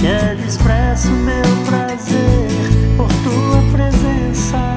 Quero 0.00 0.40
expresso 0.46 1.08
meu 1.10 1.42
prazer 1.66 2.48
por 2.96 3.08
tua 3.24 3.60
presença. 3.72 4.74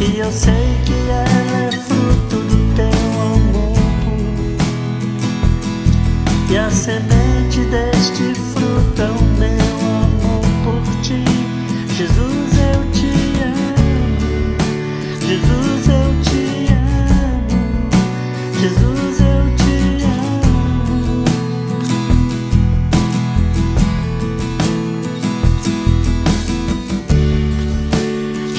E 0.00 0.18
eu 0.18 0.32
sei 0.32 0.76
que 0.84 0.92
ela 0.92 1.68
é 1.68 1.70
fruto 1.70 2.36
do 2.36 2.74
teu 2.74 3.22
amor. 3.22 3.76
E 6.50 6.56
a 6.56 6.68
semente 6.68 7.23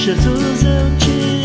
Jesus, 0.06 0.62
eu 0.62 0.96
te 0.98 1.35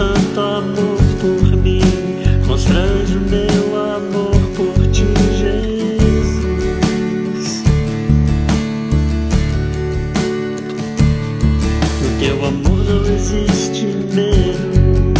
santo 0.00 0.40
amor 0.40 0.96
por 1.20 1.56
mim, 1.58 1.82
mostrando 2.46 3.18
o 3.18 3.20
meu 3.28 3.76
amor 3.96 4.40
por 4.56 4.86
ti, 4.92 5.04
Jesus. 5.38 6.30
O 12.02 12.08
teu 12.18 12.46
amor 12.46 12.82
não 12.82 13.04
existe 13.14 13.84
medo, 14.14 15.12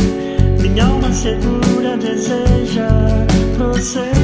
minha 0.63 0.87
alma 0.87 1.13
segura 1.13 1.99
deseja 1.99 2.89
você. 3.59 4.20